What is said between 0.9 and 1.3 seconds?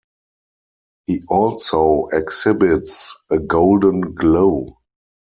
He